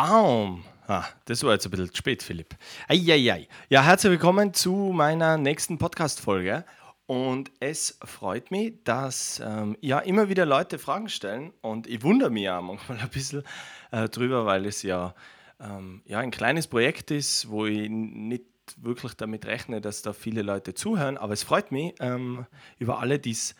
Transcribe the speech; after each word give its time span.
Baum. 0.00 0.62
Ah, 0.86 1.06
das 1.24 1.42
war 1.42 1.54
jetzt 1.54 1.66
ein 1.66 1.72
bisschen 1.72 1.92
spät, 1.92 2.22
Philipp. 2.22 2.54
Eieiei. 2.86 3.48
Ja, 3.68 3.82
herzlich 3.82 4.12
willkommen 4.12 4.54
zu 4.54 4.92
meiner 4.94 5.36
nächsten 5.36 5.76
Podcast-Folge. 5.76 6.64
Und 7.06 7.50
es 7.58 7.98
freut 8.04 8.52
mich, 8.52 8.74
dass 8.84 9.42
ähm, 9.44 9.76
ja 9.80 9.98
immer 9.98 10.28
wieder 10.28 10.46
Leute 10.46 10.78
Fragen 10.78 11.08
stellen. 11.08 11.52
Und 11.62 11.88
ich 11.88 12.04
wundere 12.04 12.30
mich 12.30 12.44
ja 12.44 12.60
manchmal 12.60 12.98
ein 13.00 13.08
bisschen 13.08 13.42
äh, 13.90 14.08
drüber, 14.08 14.46
weil 14.46 14.66
es 14.66 14.84
ja, 14.84 15.16
ähm, 15.58 16.02
ja 16.04 16.20
ein 16.20 16.30
kleines 16.30 16.68
Projekt 16.68 17.10
ist, 17.10 17.50
wo 17.50 17.66
ich 17.66 17.90
nicht 17.90 18.44
wirklich 18.76 19.14
damit 19.14 19.46
rechne, 19.46 19.80
dass 19.80 20.02
da 20.02 20.12
viele 20.12 20.42
Leute 20.42 20.74
zuhören. 20.74 21.18
Aber 21.18 21.32
es 21.32 21.42
freut 21.42 21.72
mich 21.72 21.94
ähm, 21.98 22.46
über 22.78 23.00
alle, 23.00 23.18
die 23.18 23.32
es 23.32 23.56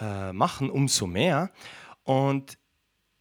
äh, 0.00 0.32
machen, 0.32 0.70
umso 0.70 1.06
mehr. 1.06 1.50
Und 2.04 2.56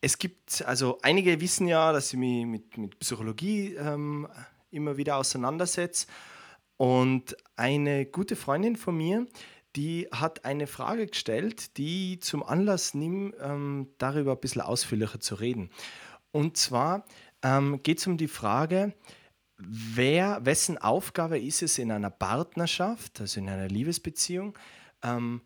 es 0.02 0.18
gibt, 0.18 0.64
also 0.66 0.98
einige 1.04 1.40
wissen 1.40 1.68
ja, 1.68 1.94
dass 1.94 2.12
ich 2.12 2.20
mich 2.20 2.46
mit, 2.46 2.78
mit 2.78 3.00
Psychologie 3.00 3.76
ähm, 3.76 4.28
immer 4.72 4.98
wieder 4.98 5.18
auseinandersetze. 5.18 6.08
Und 6.78 7.38
eine 7.56 8.08
gute 8.08 8.36
Freundin 8.36 8.76
von 8.76 8.98
mir, 8.98 9.28
die 9.76 10.08
hat 10.12 10.44
eine 10.44 10.66
Frage 10.66 11.06
gestellt, 11.06 11.78
die 11.78 12.20
zum 12.20 12.42
Anlass 12.44 12.96
nimmt, 12.96 13.36
ähm, 13.40 13.90
darüber 14.00 14.32
ein 14.32 14.40
bisschen 14.40 14.62
ausführlicher 14.62 15.20
zu 15.20 15.36
reden. 15.36 15.70
Und 16.32 16.58
zwar 16.58 17.06
ähm, 17.44 17.82
geht 17.84 18.00
es 18.00 18.08
um 18.08 18.18
die 18.18 18.28
Frage, 18.28 18.94
wer, 19.58 20.44
wessen 20.44 20.80
Aufgabe 20.80 21.40
ist 21.40 21.62
es 21.62 21.78
in 21.78 21.92
einer 21.92 22.10
Partnerschaft, 22.10 23.22
also 23.22 23.40
in 23.40 23.50
einer 23.50 23.68
Liebesbeziehung, 23.68 24.58
ähm, 25.04 25.42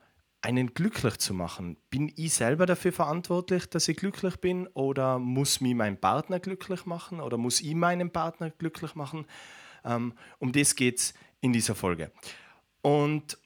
einen 0.46 0.76
glücklich 0.76 1.18
zu 1.18 1.34
machen. 1.34 1.76
Bin 1.90 2.14
ich 2.16 2.36
selber 2.36 2.68
dafür 2.68 2.94
verantwortlich, 2.94 3.68
dass 3.68 3.88
ich 3.88 3.98
glücklich 3.98 4.38
bin 4.38 4.68
oder 4.68 5.18
muss 5.18 5.60
mich 5.60 5.74
mein 5.74 6.00
Partner 6.00 6.40
glücklich 6.40 6.86
machen 6.86 7.20
oder 7.20 7.38
muss 7.38 7.62
ich 7.62 7.74
meinen 7.74 8.12
Partner 8.12 8.52
glücklich 8.52 8.94
machen? 8.94 9.26
Ähm, 9.84 10.14
um 10.38 10.52
das 10.52 10.76
geht 10.76 11.00
es 11.00 11.14
in 11.42 11.52
dieser 11.52 11.74
Folge. 11.74 12.12
Und 12.84 13.40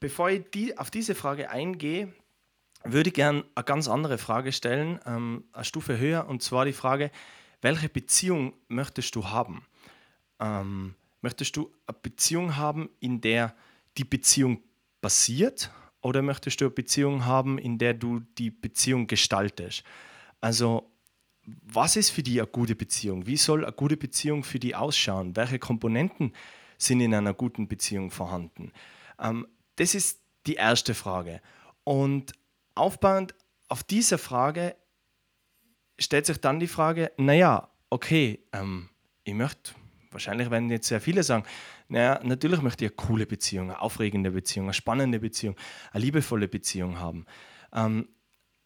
bevor 0.00 0.28
ich 0.28 0.50
die, 0.52 0.76
auf 0.76 0.90
diese 0.90 1.14
Frage 1.14 1.50
eingehe, 1.50 2.12
würde 2.82 3.10
ich 3.10 3.14
gerne 3.14 3.44
eine 3.54 3.64
ganz 3.64 3.86
andere 3.86 4.18
Frage 4.18 4.50
stellen, 4.50 4.98
ähm, 5.06 5.44
eine 5.52 5.64
Stufe 5.64 5.98
höher, 5.98 6.26
und 6.26 6.42
zwar 6.42 6.64
die 6.64 6.72
Frage, 6.72 7.12
welche 7.62 7.88
Beziehung 7.88 8.54
möchtest 8.66 9.14
du 9.14 9.28
haben? 9.28 9.64
Ähm, 10.40 10.96
möchtest 11.22 11.56
du 11.56 11.70
eine 11.86 11.96
Beziehung 12.02 12.56
haben, 12.56 12.90
in 12.98 13.20
der 13.20 13.54
die 13.96 14.04
Beziehung 14.04 14.60
basiert 15.04 15.70
oder 16.00 16.22
möchtest 16.22 16.62
du 16.62 16.64
eine 16.64 16.70
Beziehung 16.70 17.26
haben, 17.26 17.58
in 17.58 17.76
der 17.76 17.92
du 17.92 18.20
die 18.38 18.50
Beziehung 18.50 19.06
gestaltest? 19.06 19.84
Also, 20.40 20.90
was 21.44 21.96
ist 21.96 22.08
für 22.08 22.22
dich 22.22 22.38
eine 22.38 22.46
gute 22.46 22.74
Beziehung? 22.74 23.26
Wie 23.26 23.36
soll 23.36 23.66
eine 23.66 23.74
gute 23.74 23.98
Beziehung 23.98 24.44
für 24.44 24.58
dich 24.58 24.74
ausschauen? 24.74 25.36
Welche 25.36 25.58
Komponenten 25.58 26.32
sind 26.78 27.02
in 27.02 27.14
einer 27.14 27.34
guten 27.34 27.68
Beziehung 27.68 28.10
vorhanden? 28.10 28.72
Ähm, 29.18 29.46
das 29.76 29.94
ist 29.94 30.22
die 30.46 30.54
erste 30.54 30.94
Frage. 30.94 31.42
Und 31.84 32.32
aufbauend 32.74 33.34
auf 33.68 33.82
dieser 33.82 34.16
Frage 34.16 34.74
stellt 35.98 36.24
sich 36.24 36.38
dann 36.38 36.60
die 36.60 36.66
Frage, 36.66 37.12
naja, 37.18 37.68
okay, 37.90 38.42
ähm, 38.54 38.88
ich 39.24 39.34
möchte, 39.34 39.72
wahrscheinlich 40.10 40.50
werden 40.50 40.70
jetzt 40.70 40.88
sehr 40.88 41.02
viele 41.02 41.22
sagen, 41.22 41.44
naja, 41.94 42.20
natürlich 42.24 42.60
möchte 42.60 42.84
ich 42.84 42.90
eine 42.90 42.96
coole 42.96 43.24
Beziehung, 43.24 43.70
eine 43.70 43.80
aufregende 43.80 44.32
Beziehung, 44.32 44.66
eine 44.66 44.74
spannende 44.74 45.20
Beziehung, 45.20 45.54
eine 45.92 46.04
liebevolle 46.04 46.48
Beziehung 46.48 46.98
haben. 46.98 47.24
Ähm, 47.72 48.08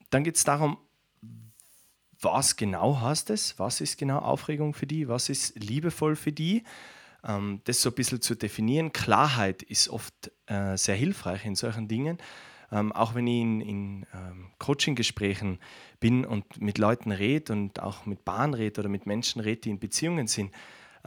dann 0.08 0.24
geht 0.24 0.36
es 0.36 0.44
darum, 0.44 0.78
was 2.18 2.56
genau 2.56 3.02
heißt 3.02 3.28
es? 3.28 3.58
Was 3.58 3.82
ist 3.82 3.98
genau 3.98 4.20
Aufregung 4.20 4.72
für 4.72 4.86
die? 4.86 5.08
Was 5.08 5.28
ist 5.28 5.62
liebevoll 5.62 6.16
für 6.16 6.32
die? 6.32 6.64
Ähm, 7.22 7.60
das 7.64 7.82
so 7.82 7.90
ein 7.90 7.94
bisschen 7.94 8.22
zu 8.22 8.34
definieren. 8.34 8.92
Klarheit 8.92 9.62
ist 9.62 9.90
oft 9.90 10.32
äh, 10.46 10.78
sehr 10.78 10.96
hilfreich 10.96 11.44
in 11.44 11.54
solchen 11.54 11.86
Dingen. 11.86 12.16
Ähm, 12.72 12.92
auch 12.92 13.14
wenn 13.14 13.26
ich 13.26 13.42
in, 13.42 13.60
in 13.60 14.06
ähm, 14.14 14.52
Coaching-Gesprächen 14.58 15.58
bin 16.00 16.24
und 16.24 16.62
mit 16.62 16.78
Leuten 16.78 17.12
rede 17.12 17.52
und 17.52 17.80
auch 17.80 18.06
mit 18.06 18.24
Bahn 18.24 18.54
rede 18.54 18.80
oder 18.80 18.88
mit 18.88 19.04
Menschen 19.04 19.42
rede, 19.42 19.60
die 19.60 19.70
in 19.70 19.78
Beziehungen 19.78 20.28
sind, 20.28 20.50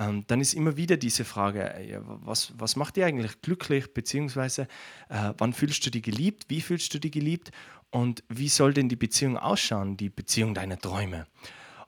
ähm, 0.02 0.24
dann 0.28 0.42
ist 0.42 0.54
immer 0.54 0.78
wieder 0.78 0.98
diese 0.98 1.26
Frage, 1.26 1.74
äh, 1.76 2.00
was, 2.02 2.54
was 2.58 2.76
macht 2.76 2.96
dich 2.96 3.04
eigentlich 3.04 3.42
glücklich, 3.42 3.94
beziehungsweise 3.94 4.64
äh, 5.10 5.34
wann 5.38 5.54
fühlst 5.54 5.86
du 5.86 5.92
dich 5.92 6.02
geliebt, 6.02 6.46
wie 6.48 6.62
fühlst 6.62 6.94
du 6.94 7.00
dich 7.00 7.12
geliebt 7.12 7.52
und 7.92 8.24
wie 8.28 8.50
soll 8.50 8.74
denn 8.74 8.90
die 8.90 8.96
Beziehung 8.96 9.38
ausschauen, 9.38 9.98
die 9.98 10.10
Beziehung 10.10 10.56
deiner 10.56 10.80
Träume. 10.80 11.28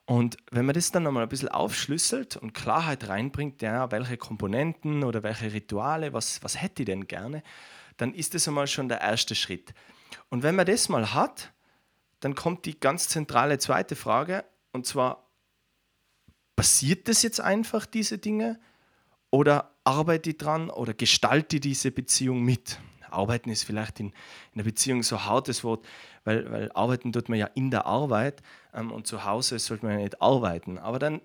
Und 0.06 0.38
wenn 0.52 0.66
man 0.66 0.76
das 0.76 0.92
dann 0.92 1.04
nochmal 1.04 1.24
ein 1.24 1.30
bisschen 1.30 1.50
aufschlüsselt 1.50 2.36
und 2.36 2.54
Klarheit 2.54 3.08
reinbringt, 3.08 3.62
ja, 3.62 3.90
welche 3.92 4.18
Komponenten 4.18 5.04
oder 5.04 5.24
welche 5.24 5.52
Rituale, 5.52 6.14
was, 6.14 6.44
was 6.44 6.62
hätte 6.62 6.84
ich 6.84 6.88
denn 6.88 7.08
gerne, 7.08 7.42
dann 7.98 8.14
ist 8.14 8.36
das 8.36 8.48
einmal 8.48 8.68
schon 8.68 8.90
der 8.90 9.02
erste 9.02 9.34
Schritt. 9.34 9.74
Und 10.30 10.44
wenn 10.44 10.56
man 10.56 10.66
das 10.66 10.90
mal 10.90 11.14
hat, 11.14 11.52
dann 12.20 12.36
kommt 12.36 12.66
die 12.66 12.80
ganz 12.80 13.08
zentrale 13.08 13.58
zweite 13.60 13.96
Frage, 13.96 14.44
und 14.72 14.86
zwar, 14.86 15.30
passiert 16.56 17.08
das 17.08 17.24
jetzt 17.24 17.42
einfach, 17.42 17.86
diese 17.86 18.18
Dinge? 18.18 18.60
Oder 19.32 19.72
arbeite 19.84 20.32
ich 20.32 20.38
dran 20.38 20.70
oder 20.70 20.94
gestalte 20.94 21.60
diese 21.60 21.92
Beziehung 21.92 22.44
mit? 22.44 22.80
Arbeiten 23.14 23.50
ist 23.50 23.64
vielleicht 23.64 24.00
in, 24.00 24.08
in 24.08 24.58
der 24.58 24.64
Beziehung 24.64 25.04
so 25.04 25.16
ein 25.16 25.26
hartes 25.26 25.64
Wort, 25.64 25.86
weil, 26.24 26.52
weil 26.52 26.72
arbeiten 26.74 27.12
tut 27.14 27.30
man 27.30 27.40
ja 27.40 27.48
in 27.48 27.72
der 27.72 27.86
Arbeit 27.86 28.42
ähm, 28.74 28.92
und 28.92 29.08
zu 29.08 29.24
Hause 29.24 29.60
sollte 29.60 29.86
man 29.86 29.96
ja 29.96 30.04
nicht 30.04 30.22
arbeiten. 30.22 30.78
Aber 30.78 31.00
dann 31.00 31.22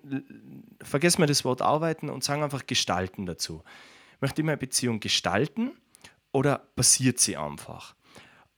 vergessen 0.81 1.19
wir 1.19 1.27
das 1.27 1.43
Wort 1.45 1.61
arbeiten 1.61 2.09
und 2.09 2.23
sagen 2.23 2.43
einfach 2.43 2.65
gestalten 2.65 3.25
dazu. 3.25 3.63
Möchte 4.21 4.41
ich 4.41 4.45
meine 4.45 4.57
Beziehung 4.57 4.99
gestalten 4.99 5.71
oder 6.31 6.59
passiert 6.75 7.19
sie 7.19 7.37
einfach? 7.37 7.95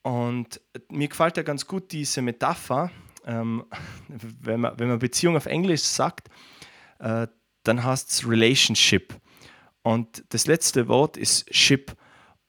Und 0.02 0.60
mir 0.90 1.08
gefällt 1.08 1.38
ja 1.38 1.44
ganz 1.44 1.68
gut 1.68 1.92
diese 1.92 2.22
Metapher, 2.22 2.92
ähm, 3.26 3.66
wenn, 4.08 4.60
man, 4.60 4.78
wenn 4.78 4.90
man 4.90 5.00
Beziehung 5.00 5.38
auf 5.38 5.46
Englisch 5.46 5.84
sagt, 5.84 6.30
äh, 7.02 7.28
dann 7.64 7.84
heißt 7.84 8.10
es 8.10 8.28
Relationship. 8.28 9.14
Und 9.84 10.24
das 10.30 10.48
letzte 10.48 10.88
Wort 10.88 11.18
ist 11.18 11.54
Ship. 11.54 11.96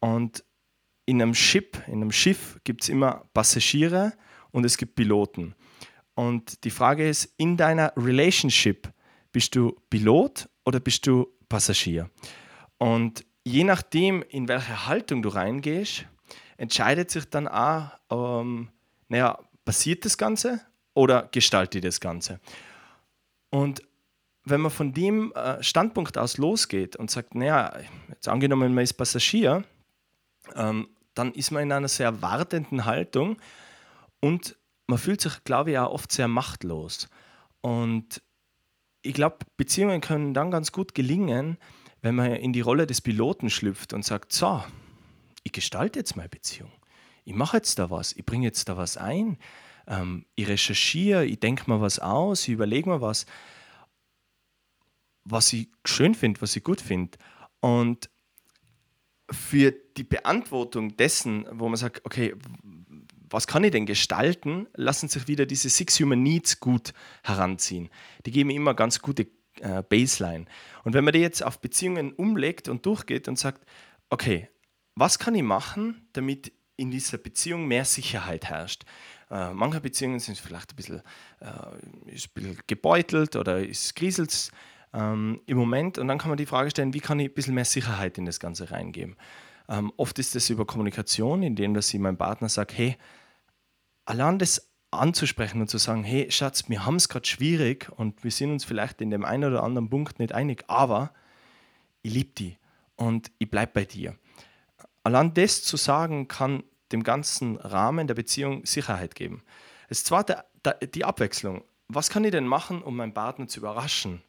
Und 0.00 0.44
in 1.06 1.20
einem 1.20 1.34
Ship, 1.34 1.82
in 1.86 1.94
einem 1.94 2.12
Schiff 2.12 2.58
gibt 2.64 2.82
es 2.82 2.88
immer 2.88 3.24
Passagiere 3.34 4.12
und 4.50 4.64
es 4.64 4.76
gibt 4.76 4.94
Piloten. 4.94 5.54
Und 6.14 6.64
die 6.64 6.70
Frage 6.70 7.08
ist, 7.08 7.32
in 7.36 7.56
deiner 7.56 7.92
Relationship, 7.96 8.92
bist 9.32 9.56
du 9.56 9.74
Pilot 9.88 10.48
oder 10.64 10.78
bist 10.78 11.06
du 11.06 11.26
Passagier? 11.48 12.10
Und 12.78 13.24
je 13.44 13.64
nachdem, 13.64 14.22
in 14.22 14.46
welche 14.48 14.86
Haltung 14.86 15.22
du 15.22 15.30
reingehst, 15.30 16.04
entscheidet 16.58 17.10
sich 17.10 17.24
dann 17.24 17.48
auch, 17.48 17.90
ähm, 18.10 18.70
naja, 19.08 19.38
passiert 19.64 20.04
das 20.04 20.18
Ganze 20.18 20.60
oder 20.94 21.28
gestaltet 21.32 21.84
das 21.84 22.00
Ganze? 22.00 22.40
Und 23.50 23.82
wenn 24.44 24.60
man 24.60 24.70
von 24.70 24.92
dem 24.92 25.32
äh, 25.32 25.62
Standpunkt 25.62 26.18
aus 26.18 26.36
losgeht 26.36 26.96
und 26.96 27.10
sagt, 27.10 27.34
naja, 27.34 27.72
jetzt 28.08 28.28
angenommen, 28.28 28.74
man 28.74 28.84
ist 28.84 28.94
Passagier, 28.94 29.64
ähm, 30.56 30.88
dann 31.14 31.32
ist 31.32 31.50
man 31.50 31.64
in 31.64 31.72
einer 31.72 31.88
sehr 31.88 32.22
wartenden 32.22 32.84
Haltung 32.84 33.36
und 34.20 34.56
man 34.86 34.98
fühlt 34.98 35.20
sich, 35.20 35.44
glaube 35.44 35.72
ich, 35.72 35.78
auch 35.78 35.92
oft 35.92 36.12
sehr 36.12 36.28
machtlos. 36.28 37.08
Und 37.60 38.22
ich 39.02 39.14
glaube, 39.14 39.38
Beziehungen 39.56 40.00
können 40.00 40.34
dann 40.34 40.50
ganz 40.50 40.72
gut 40.72 40.94
gelingen, 40.94 41.58
wenn 42.00 42.14
man 42.16 42.32
in 42.32 42.52
die 42.52 42.60
Rolle 42.60 42.86
des 42.86 43.00
Piloten 43.00 43.50
schlüpft 43.50 43.92
und 43.92 44.04
sagt, 44.04 44.32
so, 44.32 44.62
ich 45.44 45.52
gestalte 45.52 45.98
jetzt 45.98 46.16
meine 46.16 46.28
Beziehung. 46.28 46.72
Ich 47.24 47.34
mache 47.34 47.58
jetzt 47.58 47.78
da 47.78 47.90
was, 47.90 48.12
ich 48.12 48.24
bringe 48.24 48.44
jetzt 48.44 48.68
da 48.68 48.76
was 48.76 48.96
ein, 48.96 49.38
ähm, 49.86 50.26
ich 50.34 50.48
recherchiere, 50.48 51.24
ich 51.24 51.38
denke 51.38 51.70
mir 51.70 51.80
was 51.80 52.00
aus, 52.00 52.42
ich 52.42 52.54
überlege 52.54 52.90
mir 52.90 53.00
was 53.00 53.26
was 55.24 55.52
ich 55.52 55.68
schön 55.84 56.14
finde, 56.14 56.40
was 56.40 56.56
ich 56.56 56.64
gut 56.64 56.80
finde. 56.80 57.18
Und 57.60 58.10
für 59.30 59.72
die 59.96 60.04
Beantwortung 60.04 60.96
dessen, 60.96 61.46
wo 61.50 61.68
man 61.68 61.76
sagt, 61.76 62.04
okay, 62.04 62.34
was 63.30 63.46
kann 63.46 63.64
ich 63.64 63.70
denn 63.70 63.86
gestalten, 63.86 64.66
lassen 64.74 65.08
sich 65.08 65.26
wieder 65.26 65.46
diese 65.46 65.70
Six 65.70 65.98
Human 66.00 66.22
Needs 66.22 66.60
gut 66.60 66.92
heranziehen. 67.22 67.88
Die 68.26 68.30
geben 68.30 68.50
immer 68.50 68.74
ganz 68.74 69.00
gute 69.00 69.26
äh, 69.60 69.82
Baseline. 69.82 70.44
Und 70.84 70.94
wenn 70.94 71.04
man 71.04 71.12
die 71.12 71.20
jetzt 71.20 71.42
auf 71.42 71.60
Beziehungen 71.60 72.12
umlegt 72.12 72.68
und 72.68 72.84
durchgeht 72.84 73.28
und 73.28 73.38
sagt, 73.38 73.64
okay, 74.10 74.48
was 74.94 75.18
kann 75.18 75.34
ich 75.34 75.42
machen, 75.42 76.08
damit 76.12 76.52
in 76.76 76.90
dieser 76.90 77.16
Beziehung 77.16 77.66
mehr 77.66 77.86
Sicherheit 77.86 78.46
herrscht? 78.46 78.84
Äh, 79.30 79.54
manche 79.54 79.80
Beziehungen 79.80 80.20
sind 80.20 80.36
vielleicht 80.36 80.72
ein 80.72 80.76
bisschen, 80.76 81.02
äh, 81.40 82.14
ist 82.14 82.26
ein 82.26 82.30
bisschen 82.34 82.58
gebeutelt 82.66 83.36
oder 83.36 83.66
ist 83.66 83.94
kriselt 83.94 84.50
ähm, 84.92 85.40
im 85.46 85.56
Moment. 85.56 85.98
Und 85.98 86.08
dann 86.08 86.18
kann 86.18 86.28
man 86.28 86.38
die 86.38 86.46
Frage 86.46 86.70
stellen, 86.70 86.94
wie 86.94 87.00
kann 87.00 87.18
ich 87.20 87.30
ein 87.30 87.34
bisschen 87.34 87.54
mehr 87.54 87.64
Sicherheit 87.64 88.18
in 88.18 88.24
das 88.24 88.40
Ganze 88.40 88.70
reingeben? 88.70 89.16
Ähm, 89.68 89.92
oft 89.96 90.18
ist 90.18 90.34
das 90.34 90.50
über 90.50 90.66
Kommunikation, 90.66 91.42
indem 91.42 91.74
dass 91.74 91.92
ich 91.92 92.00
meinem 92.00 92.16
Partner 92.18 92.48
sage, 92.48 92.74
hey, 92.74 92.96
allein 94.04 94.38
das 94.38 94.72
anzusprechen 94.90 95.60
und 95.60 95.68
zu 95.68 95.78
sagen, 95.78 96.04
hey 96.04 96.30
Schatz, 96.30 96.68
wir 96.68 96.84
haben 96.84 96.96
es 96.96 97.08
gerade 97.08 97.26
schwierig 97.26 97.90
und 97.96 98.24
wir 98.24 98.30
sind 98.30 98.50
uns 98.50 98.64
vielleicht 98.64 99.00
in 99.00 99.10
dem 99.10 99.24
einen 99.24 99.44
oder 99.44 99.62
anderen 99.62 99.88
Punkt 99.88 100.18
nicht 100.18 100.32
einig, 100.32 100.64
aber 100.68 101.12
ich 102.02 102.12
liebe 102.12 102.32
dich 102.32 102.58
und 102.96 103.30
ich 103.38 103.50
bleibe 103.50 103.72
bei 103.72 103.84
dir. 103.84 104.16
Allein 105.02 105.32
das 105.34 105.62
zu 105.62 105.76
sagen, 105.76 106.28
kann 106.28 106.62
dem 106.92 107.02
ganzen 107.02 107.56
Rahmen 107.56 108.06
der 108.06 108.14
Beziehung 108.14 108.66
Sicherheit 108.66 109.14
geben. 109.14 109.42
Das 109.88 110.04
zweite, 110.04 110.44
die 110.94 111.04
Abwechslung. 111.04 111.64
Was 111.88 112.10
kann 112.10 112.24
ich 112.24 112.30
denn 112.30 112.46
machen, 112.46 112.82
um 112.82 112.96
meinen 112.96 113.14
Partner 113.14 113.48
zu 113.48 113.60
überraschen? 113.60 114.22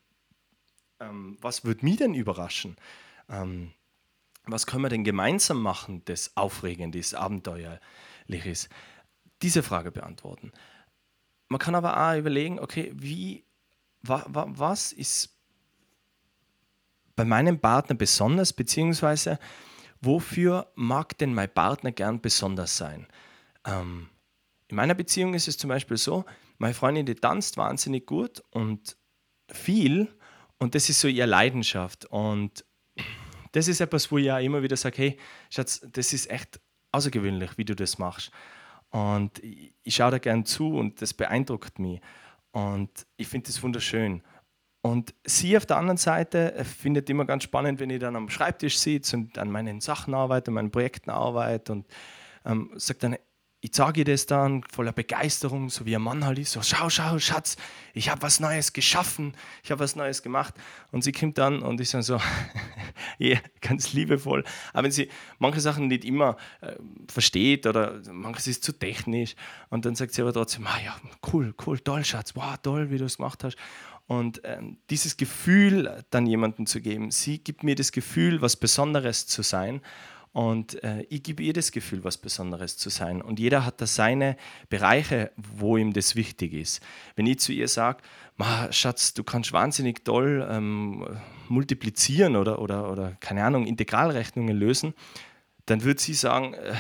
Ähm, 1.00 1.38
was 1.42 1.63
würde 1.63 1.86
mich 1.86 1.98
denn 1.98 2.13
überraschen? 2.13 2.75
Ähm, 3.30 3.72
was 4.45 4.66
können 4.66 4.84
wir 4.84 4.90
denn 4.90 5.04
gemeinsam 5.04 5.62
machen, 5.62 6.04
das 6.06 6.36
Aufregendes, 6.36 7.13
Abenteuerliches? 7.13 8.69
Diese 9.42 9.63
Frage 9.63 9.92
beantworten. 9.92 10.51
Man 11.48 11.60
kann 11.60 11.75
aber 11.75 11.98
auch 11.98 12.18
überlegen, 12.18 12.60
okay, 12.60 12.92
wie, 12.95 13.45
wa, 14.01 14.25
wa, 14.28 14.45
was 14.50 14.92
ist 14.92 15.38
bei 17.16 17.25
meinem 17.25 17.60
Partner 17.60 17.95
besonders, 17.95 18.54
beziehungsweise 18.54 19.40
wofür 20.01 20.72
mag 20.75 21.18
denn 21.18 21.34
mein 21.34 21.54
Partner 21.54 21.92
gern 21.92 22.22
besonders 22.22 22.78
sein? 22.78 23.07
Ähm, 23.66 24.10
in 24.68 24.75
meiner 24.75 24.95
Beziehung 24.95 25.34
ist 25.34 25.48
es 25.48 25.57
zum 25.57 25.69
Beispiel 25.69 25.98
so, 25.98 26.25
meine 26.57 26.74
Freundin, 26.74 27.06
die 27.06 27.16
tanzt 27.16 27.57
wahnsinnig 27.57 28.06
gut 28.06 28.44
und 28.50 28.98
viel 29.48 30.13
und 30.59 30.75
das 30.75 30.89
ist 30.89 31.00
so 31.00 31.07
ihre 31.07 31.27
Leidenschaft 31.27 32.05
und 32.05 32.63
das 33.51 33.67
ist 33.67 33.81
etwas, 33.81 34.11
wo 34.11 34.17
ich 34.17 34.25
ja 34.25 34.39
immer 34.39 34.63
wieder 34.63 34.75
sage, 34.75 34.97
hey, 34.97 35.17
Schatz, 35.50 35.85
das 35.91 36.11
ist 36.11 36.29
echt 36.29 36.59
außergewöhnlich, 36.91 37.57
wie 37.57 37.65
du 37.65 37.75
das 37.75 37.97
machst. 37.97 38.31
Und 38.89 39.39
ich, 39.44 39.73
ich 39.83 39.95
schaue 39.95 40.11
da 40.11 40.17
gern 40.17 40.45
zu 40.45 40.75
und 40.75 41.01
das 41.01 41.13
beeindruckt 41.13 41.79
mich. 41.79 42.01
Und 42.51 42.89
ich 43.17 43.27
finde 43.27 43.47
das 43.47 43.61
wunderschön. 43.61 44.21
Und 44.81 45.13
sie 45.23 45.55
auf 45.55 45.65
der 45.65 45.77
anderen 45.77 45.97
Seite 45.97 46.53
äh, 46.56 46.63
findet 46.63 47.09
immer 47.09 47.25
ganz 47.25 47.44
spannend, 47.44 47.79
wenn 47.79 47.89
ich 47.89 47.99
dann 47.99 48.15
am 48.15 48.29
Schreibtisch 48.29 48.77
sitze 48.77 49.17
und 49.17 49.38
an 49.38 49.49
meinen 49.49 49.81
Sachen 49.81 50.13
arbeite, 50.13 50.49
an 50.49 50.56
meinen 50.56 50.71
Projekten 50.71 51.09
arbeite 51.09 51.71
und 51.71 51.88
ähm, 52.45 52.71
sagt 52.75 53.03
dann, 53.03 53.15
ich 53.63 53.74
sage 53.74 54.01
ihr 54.01 54.06
das 54.06 54.25
dann 54.25 54.62
voller 54.69 54.92
Begeisterung, 54.92 55.69
so 55.69 55.86
wie 55.86 55.95
ein 55.95 56.01
Mann 56.01 56.25
halt 56.25 56.38
ist, 56.38 56.51
so 56.51 56.62
schau, 56.62 56.89
schau, 56.89 57.18
Schatz, 57.18 57.56
ich 57.94 58.10
habe 58.10 58.21
was 58.21 58.42
Neues 58.42 58.74
geschaffen, 58.74 59.33
ich 59.63 59.71
habe 59.71 59.80
was 59.80 59.95
Neues 59.95 60.21
gemacht. 60.21 60.54
Und 60.92 61.06
sie 61.06 61.13
kommt 61.13 61.38
dann 61.38 61.62
und 61.62 61.80
ich 61.80 61.89
sage 61.89 62.04
so, 62.04 62.19
yeah, 63.21 63.39
ganz 63.62 63.94
liebevoll. 63.94 64.44
Aber 64.74 64.83
wenn 64.83 64.92
sie 64.92 65.07
manche 65.39 65.62
Sachen 65.62 65.88
nicht 65.88 66.04
immer 66.04 66.36
äh, 66.60 66.75
versteht 67.07 67.65
oder 67.65 68.01
manches 68.12 68.48
ist 68.48 68.65
zu 68.65 68.74
technisch 68.74 69.36
und 69.69 69.86
dann 69.86 69.95
sagt 69.95 70.13
sie 70.13 70.24
aber 70.24 70.33
trotzdem, 70.33 70.68
ah 70.68 70.80
ja, 70.83 70.98
cool, 71.31 71.56
cool, 71.66 71.80
toll, 71.80 72.04
Schatz, 72.04 72.36
wow, 72.36 72.57
toll, 72.62 72.92
wie 72.92 72.98
du 72.98 73.06
es 73.06 73.16
gemacht 73.16 73.45
hast. 73.45 73.56
Und 74.07 74.42
ähm, 74.44 74.75
dieses 74.89 75.16
Gefühl 75.16 76.04
dann 76.09 76.25
jemandem 76.25 76.66
zu 76.66 76.81
geben, 76.81 77.12
sie 77.12 77.39
gibt 77.39 77.63
mir 77.63 77.75
das 77.75 77.94
Gefühl, 77.94 78.42
was 78.42 78.57
Besonderes 78.57 79.25
zu 79.25 79.42
sein 79.42 79.80
und 80.33 80.83
äh, 80.83 81.06
ich 81.09 81.21
gebe 81.21 81.44
ihr 81.44 81.53
das 81.53 81.71
Gefühl, 81.71 82.03
was 82.03 82.18
Besonderes 82.18 82.75
zu 82.75 82.89
sein. 82.89 83.21
Und 83.21 83.39
jeder 83.39 83.65
hat 83.65 83.80
da 83.80 83.85
seine 83.85 84.35
Bereiche, 84.68 85.31
wo 85.38 85.77
ihm 85.77 85.94
das 85.94 86.15
wichtig 86.15 86.53
ist. 86.53 86.81
Wenn 87.15 87.27
ich 87.27 87.38
zu 87.39 87.51
ihr 87.53 87.68
sage, 87.68 88.01
Schatz, 88.71 89.13
du 89.13 89.24
kannst 89.24 89.53
wahnsinnig 89.53 90.03
toll 90.03 90.45
ähm, 90.50 91.06
multiplizieren 91.50 92.35
oder, 92.35 92.59
oder, 92.59 92.91
oder, 92.91 93.15
keine 93.19 93.44
Ahnung, 93.44 93.68
Integralrechnungen 93.68 94.57
lösen, 94.57 94.95
dann 95.68 95.83
wird 95.83 96.00
sie 96.00 96.15
sagen, 96.15 96.56
äh, 96.56 96.74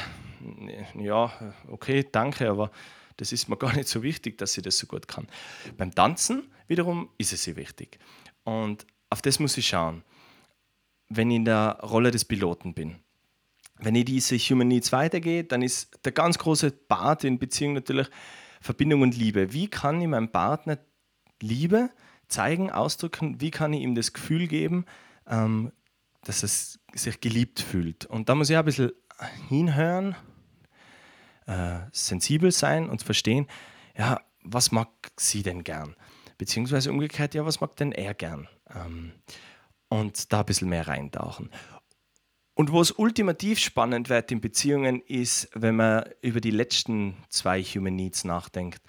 ja, 0.99 1.31
okay, 1.67 2.07
danke, 2.11 2.49
aber 2.49 2.71
das 3.17 3.31
ist 3.31 3.49
mir 3.49 3.57
gar 3.59 3.75
nicht 3.75 3.87
so 3.87 4.01
wichtig, 4.01 4.39
dass 4.39 4.53
sie 4.53 4.63
das 4.63 4.79
so 4.79 4.87
gut 4.87 5.07
kann. 5.07 5.27
Beim 5.77 5.93
Tanzen 5.93 6.51
wiederum 6.67 7.09
ist 7.19 7.33
es 7.33 7.45
ihr 7.45 7.55
wichtig. 7.55 7.99
Und 8.45 8.87
auf 9.11 9.21
das 9.21 9.37
muss 9.37 9.55
ich 9.57 9.67
schauen, 9.67 10.03
wenn 11.07 11.29
ich 11.29 11.37
in 11.37 11.45
der 11.45 11.79
Rolle 11.83 12.09
des 12.09 12.25
Piloten 12.25 12.73
bin 12.73 13.02
wenn 13.79 13.95
ich 13.95 14.05
diese 14.05 14.37
Human 14.37 14.67
Needs 14.67 14.91
weitergehe, 14.91 15.43
dann 15.43 15.61
ist 15.61 15.99
der 16.05 16.11
ganz 16.11 16.37
große 16.37 16.71
Part 16.71 17.23
in 17.23 17.39
Beziehung 17.39 17.73
natürlich 17.73 18.07
Verbindung 18.61 19.01
und 19.01 19.17
Liebe. 19.17 19.51
Wie 19.51 19.67
kann 19.67 20.01
ich 20.01 20.07
meinem 20.07 20.29
Partner 20.29 20.77
Liebe 21.41 21.89
zeigen, 22.27 22.71
ausdrücken? 22.71 23.41
Wie 23.41 23.51
kann 23.51 23.73
ich 23.73 23.81
ihm 23.81 23.95
das 23.95 24.13
Gefühl 24.13 24.47
geben, 24.47 24.85
ähm, 25.27 25.71
dass 26.23 26.43
er 26.43 26.79
sich 26.97 27.19
geliebt 27.19 27.59
fühlt? 27.59 28.05
Und 28.05 28.29
da 28.29 28.35
muss 28.35 28.49
ich 28.49 28.57
ein 28.57 28.65
bisschen 28.65 28.91
hinhören, 29.49 30.15
äh, 31.45 31.79
sensibel 31.91 32.51
sein 32.51 32.89
und 32.89 33.03
verstehen, 33.03 33.47
ja, 33.97 34.21
was 34.43 34.71
mag 34.71 34.89
sie 35.17 35.43
denn 35.43 35.63
gern? 35.63 35.95
Beziehungsweise 36.37 36.91
umgekehrt, 36.91 37.35
ja, 37.35 37.45
was 37.45 37.61
mag 37.61 37.75
denn 37.75 37.91
er 37.91 38.13
gern? 38.13 38.47
Ähm, 38.73 39.13
und 39.89 40.33
da 40.33 40.39
ein 40.39 40.45
bisschen 40.45 40.69
mehr 40.69 40.87
reintauchen. 40.87 41.51
Und 42.55 42.71
wo 42.71 42.81
es 42.81 42.91
ultimativ 42.91 43.59
spannend 43.59 44.09
wird 44.09 44.31
in 44.31 44.39
Beziehungen, 44.39 45.01
ist, 45.01 45.49
wenn 45.53 45.75
man 45.75 46.05
über 46.21 46.39
die 46.39 46.51
letzten 46.51 47.17
zwei 47.29 47.63
Human 47.63 47.95
Needs 47.95 48.25
nachdenkt. 48.25 48.81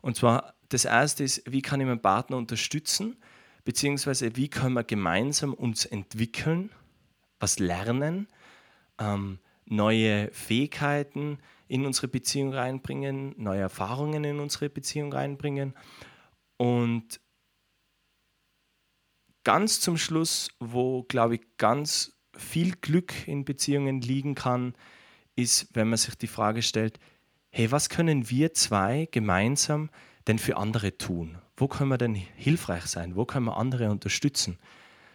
Und 0.00 0.16
zwar 0.16 0.54
das 0.68 0.84
erste 0.84 1.24
ist, 1.24 1.42
wie 1.50 1.62
kann 1.62 1.80
ich 1.80 1.86
meinen 1.86 2.00
Partner 2.00 2.36
unterstützen, 2.36 3.16
beziehungsweise 3.64 4.36
wie 4.36 4.48
können 4.48 4.74
wir 4.74 4.84
gemeinsam 4.84 5.54
uns 5.54 5.84
entwickeln, 5.84 6.70
was 7.40 7.58
lernen, 7.58 8.28
ähm, 8.98 9.40
neue 9.64 10.30
Fähigkeiten 10.32 11.38
in 11.66 11.86
unsere 11.86 12.08
Beziehung 12.08 12.52
reinbringen, 12.52 13.34
neue 13.36 13.60
Erfahrungen 13.60 14.24
in 14.24 14.38
unsere 14.38 14.70
Beziehung 14.70 15.12
reinbringen. 15.12 15.74
Und 16.56 17.20
ganz 19.44 19.80
zum 19.80 19.96
Schluss, 19.96 20.50
wo, 20.60 21.02
glaube 21.04 21.36
ich, 21.36 21.42
ganz 21.56 22.19
viel 22.36 22.74
Glück 22.76 23.26
in 23.26 23.44
Beziehungen 23.44 24.00
liegen 24.00 24.34
kann, 24.34 24.74
ist, 25.36 25.68
wenn 25.74 25.88
man 25.88 25.96
sich 25.96 26.14
die 26.16 26.26
Frage 26.26 26.62
stellt, 26.62 26.98
hey, 27.50 27.70
was 27.72 27.88
können 27.88 28.30
wir 28.30 28.54
zwei 28.54 29.08
gemeinsam 29.10 29.90
denn 30.26 30.38
für 30.38 30.56
andere 30.56 30.96
tun? 30.98 31.38
Wo 31.56 31.68
können 31.68 31.90
wir 31.90 31.98
denn 31.98 32.14
hilfreich 32.14 32.86
sein? 32.86 33.16
Wo 33.16 33.24
können 33.24 33.46
wir 33.46 33.56
andere 33.56 33.90
unterstützen? 33.90 34.58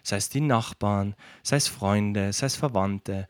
Sei 0.03 0.17
es 0.17 0.29
die 0.29 0.41
Nachbarn, 0.41 1.15
sei 1.41 1.57
es 1.57 1.67
Freunde, 1.67 2.33
sei 2.33 2.47
es 2.47 2.55
Verwandte, 2.55 3.27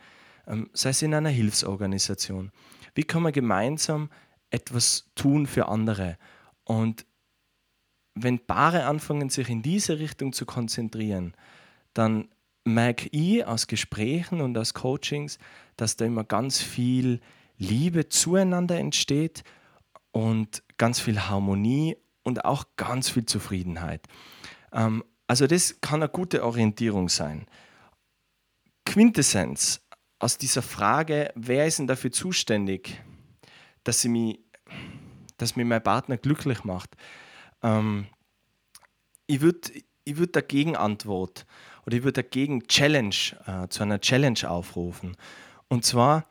ähm, 0.47 0.69
sei 0.74 0.89
es 0.89 1.01
in 1.01 1.13
einer 1.13 1.29
Hilfsorganisation. 1.29 2.51
Wie 2.93 3.03
können 3.03 3.24
wir 3.24 3.31
gemeinsam 3.31 4.10
etwas 4.50 5.12
tun 5.15 5.48
für 5.48 5.67
andere? 5.67 6.17
Und 6.63 7.05
wenn 8.15 8.39
Paare 8.39 8.86
anfangen, 8.86 9.29
sich 9.29 9.50
in 9.50 9.62
diese 9.62 10.00
Richtung 10.00 10.33
zu 10.33 10.45
konzentrieren, 10.45 11.33
dann 11.93 12.29
merke 12.65 13.07
ich 13.12 13.45
aus 13.45 13.67
Gesprächen 13.67 14.41
und 14.41 14.57
aus 14.57 14.74
Coachings, 14.74 15.38
dass 15.77 15.95
da 15.95 16.05
immer 16.05 16.24
ganz 16.24 16.62
viel 16.62 17.22
Liebe 17.57 18.10
zueinander 18.10 18.77
entsteht 18.77 19.43
und 20.12 20.63
ganz 20.77 21.00
viel 21.00 21.19
Harmonie 21.22 21.95
und 22.24 22.43
auch 22.43 22.65
ganz 22.75 23.10
viel 23.10 23.25
Zufriedenheit. 23.25 24.07
Ähm, 24.74 25.03
also 25.27 25.48
das 25.48 25.79
kann 25.79 26.01
eine 26.01 26.10
gute 26.10 26.43
Orientierung 26.43 27.07
sein. 27.07 27.45
Quintessenz 28.86 29.81
aus 30.19 30.38
dieser 30.38 30.62
Frage, 30.62 31.31
wer 31.36 31.67
ist 31.67 31.79
denn 31.79 31.88
dafür 31.88 32.12
zuständig, 32.12 33.01
dass, 33.84 34.01
sie 34.01 34.10
mich, 34.10 34.39
dass 35.38 35.55
mich 35.55 35.65
mein 35.65 35.84
Partner 35.84 36.17
glücklich 36.17 36.63
macht, 36.63 36.95
ähm, 37.62 38.07
ich 39.27 39.41
würde 39.41 39.72
ich 40.05 40.17
würd 40.17 40.35
dagegen 40.35 40.75
antworten 40.75 41.43
oder 41.85 41.97
ich 41.97 42.03
würde 42.03 42.24
dagegen 42.24 42.67
Challenge, 42.67 43.15
äh, 43.45 43.67
zu 43.67 43.83
einer 43.83 44.00
Challenge 44.00 44.50
aufrufen. 44.50 45.17
Und 45.67 45.83
zwar 45.83 46.25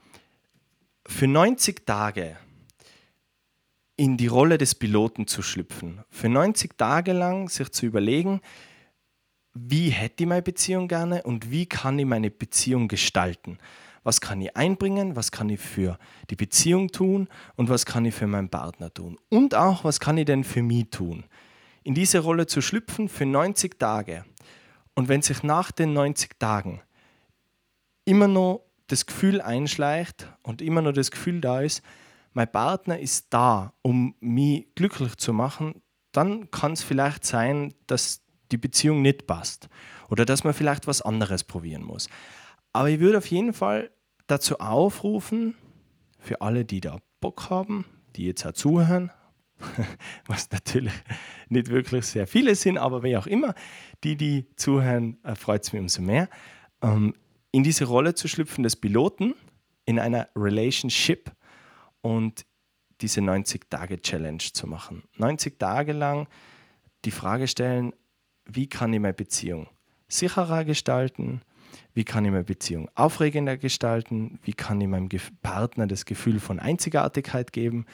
für 1.06 1.26
90 1.26 1.84
Tage 1.84 2.36
in 3.96 4.16
die 4.16 4.26
Rolle 4.26 4.58
des 4.58 4.74
Piloten 4.74 5.26
zu 5.26 5.42
schlüpfen. 5.42 6.02
Für 6.08 6.28
90 6.28 6.76
Tage 6.76 7.12
lang 7.12 7.48
sich 7.48 7.70
zu 7.70 7.86
überlegen, 7.86 8.40
wie 9.52 9.90
hätte 9.90 10.24
ich 10.24 10.28
meine 10.28 10.42
Beziehung 10.42 10.88
gerne 10.88 11.22
und 11.22 11.50
wie 11.50 11.66
kann 11.66 11.98
ich 11.98 12.06
meine 12.06 12.30
Beziehung 12.30 12.88
gestalten. 12.88 13.58
Was 14.02 14.20
kann 14.20 14.40
ich 14.40 14.56
einbringen, 14.56 15.16
was 15.16 15.30
kann 15.30 15.48
ich 15.48 15.60
für 15.60 15.98
die 16.28 16.36
Beziehung 16.36 16.88
tun 16.88 17.28
und 17.54 17.68
was 17.68 17.86
kann 17.86 18.04
ich 18.04 18.14
für 18.14 18.26
meinen 18.26 18.50
Partner 18.50 18.92
tun. 18.92 19.16
Und 19.30 19.54
auch, 19.54 19.84
was 19.84 20.00
kann 20.00 20.18
ich 20.18 20.26
denn 20.26 20.44
für 20.44 20.62
mich 20.62 20.90
tun. 20.90 21.24
In 21.84 21.94
diese 21.94 22.18
Rolle 22.18 22.46
zu 22.46 22.60
schlüpfen 22.60 23.08
für 23.08 23.26
90 23.26 23.78
Tage 23.78 24.24
und 24.94 25.08
wenn 25.08 25.22
sich 25.22 25.42
nach 25.42 25.70
den 25.70 25.92
90 25.92 26.38
Tagen 26.38 26.82
immer 28.04 28.26
noch 28.26 28.64
das 28.86 29.06
Gefühl 29.06 29.40
einschleicht 29.40 30.28
und 30.42 30.62
immer 30.62 30.82
noch 30.82 30.92
das 30.92 31.10
Gefühl 31.10 31.40
da 31.40 31.60
ist, 31.60 31.82
mein 32.32 32.50
Partner 32.50 32.98
ist 32.98 33.26
da, 33.30 33.72
um 33.82 34.14
mich 34.20 34.74
glücklich 34.74 35.16
zu 35.16 35.32
machen, 35.32 35.82
dann 36.12 36.50
kann 36.50 36.72
es 36.72 36.82
vielleicht 36.82 37.24
sein, 37.24 37.74
dass 37.86 38.22
die 38.50 38.56
Beziehung 38.56 39.02
nicht 39.02 39.26
passt 39.26 39.68
oder 40.08 40.24
dass 40.24 40.44
man 40.44 40.54
vielleicht 40.54 40.86
was 40.86 41.02
anderes 41.02 41.44
probieren 41.44 41.82
muss. 41.82 42.08
Aber 42.72 42.88
ich 42.88 43.00
würde 43.00 43.18
auf 43.18 43.26
jeden 43.26 43.52
Fall 43.52 43.90
dazu 44.26 44.58
aufrufen, 44.58 45.54
für 46.18 46.40
alle, 46.40 46.64
die 46.64 46.80
da 46.80 46.98
Bock 47.20 47.50
haben, 47.50 47.84
die 48.16 48.24
jetzt 48.24 48.46
auch 48.46 48.52
zuhören, 48.52 49.10
was 50.26 50.50
natürlich 50.50 50.92
nicht 51.48 51.68
wirklich 51.68 52.06
sehr 52.06 52.26
viele 52.26 52.54
sind, 52.54 52.78
aber 52.78 53.02
wie 53.02 53.16
auch 53.16 53.26
immer, 53.26 53.54
die, 54.02 54.16
die 54.16 54.46
zuhören, 54.56 55.18
äh, 55.22 55.34
freut 55.34 55.64
es 55.64 55.72
mich 55.72 55.80
umso 55.80 56.02
mehr. 56.02 56.28
Ähm, 56.82 57.14
in 57.52 57.62
diese 57.62 57.84
Rolle 57.84 58.14
zu 58.14 58.28
schlüpfen 58.28 58.64
des 58.64 58.76
Piloten 58.76 59.34
in 59.86 59.98
einer 59.98 60.28
Relationship 60.34 61.30
und 62.00 62.44
diese 63.00 63.20
90-Tage-Challenge 63.20 64.38
zu 64.38 64.66
machen. 64.66 65.04
90 65.16 65.58
Tage 65.58 65.92
lang 65.92 66.26
die 67.04 67.10
Frage 67.10 67.48
stellen, 67.48 67.92
wie 68.46 68.68
kann 68.68 68.92
ich 68.92 69.00
meine 69.00 69.14
Beziehung 69.14 69.68
sicherer 70.08 70.64
gestalten? 70.64 71.42
Wie 71.92 72.04
kann 72.04 72.24
ich 72.24 72.30
meine 72.30 72.44
Beziehung 72.44 72.88
aufregender 72.94 73.56
gestalten? 73.56 74.38
Wie 74.42 74.52
kann 74.52 74.80
ich 74.80 74.88
meinem 74.88 75.08
Partner 75.42 75.86
das 75.86 76.04
Gefühl 76.04 76.40
von 76.40 76.58
Einzigartigkeit 76.58 77.52
geben? 77.52 77.86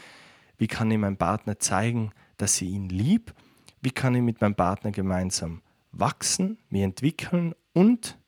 Wie 0.60 0.66
kann 0.66 0.90
ich 0.90 0.98
meinem 0.98 1.16
Partner 1.16 1.58
zeigen, 1.58 2.12
dass 2.36 2.56
sie 2.56 2.68
ihn 2.68 2.90
lieb? 2.90 3.32
Wie 3.80 3.90
kann 3.90 4.14
ich 4.14 4.20
mit 4.20 4.42
meinem 4.42 4.54
Partner 4.54 4.90
gemeinsam 4.90 5.62
wachsen, 5.90 6.58
mich 6.68 6.82
entwickeln 6.82 7.54
und 7.72 8.18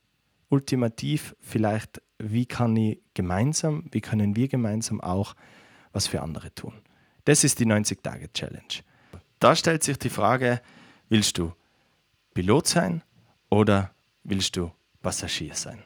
ultimativ 0.49 1.37
vielleicht, 1.43 2.01
wie 2.17 2.47
kann 2.47 2.75
ich 2.75 3.03
gemeinsam, 3.12 3.85
wie 3.91 4.01
können 4.01 4.35
wir 4.35 4.49
gemeinsam 4.49 5.03
auch 5.03 5.35
was 5.93 6.07
für 6.07 6.23
andere 6.23 6.55
tun? 6.55 6.73
Das 7.27 7.45
ist 7.45 7.59
die 7.59 7.67
90-Tage-Challenge. 7.67 8.81
Da 9.39 9.55
stellt 9.55 9.83
sich 9.83 9.99
die 9.99 10.09
Frage, 10.09 10.62
willst 11.11 11.37
du 11.37 11.53
Pilot 12.33 12.67
sein 12.67 13.03
oder 13.51 13.91
willst 14.25 14.57
du 14.57 14.73
Passagier 15.03 15.55
sein? 15.55 15.83